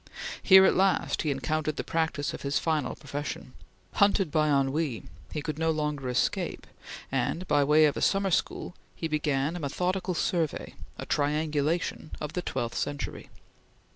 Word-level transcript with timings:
Here 0.41 0.65
at 0.65 0.73
last 0.75 1.21
he 1.21 1.29
entered 1.29 1.75
the 1.75 1.83
practice 1.83 2.33
of 2.33 2.41
his 2.41 2.57
final 2.57 2.95
profession. 2.95 3.53
Hunted 3.91 4.31
by 4.31 4.49
ennui, 4.49 5.03
he 5.31 5.43
could 5.43 5.59
no 5.59 5.69
longer 5.69 6.09
escape, 6.09 6.65
and, 7.11 7.47
by 7.47 7.63
way 7.63 7.85
of 7.85 7.95
a 7.95 8.01
summer 8.01 8.31
school, 8.31 8.73
he 8.95 9.07
began 9.07 9.55
a 9.55 9.59
methodical 9.59 10.15
survey 10.15 10.73
a 10.97 11.05
triangulation 11.05 12.09
of 12.19 12.33
the 12.33 12.41
twelfth 12.41 12.77
century. 12.79 13.29